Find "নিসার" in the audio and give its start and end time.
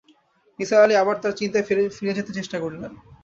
0.59-0.83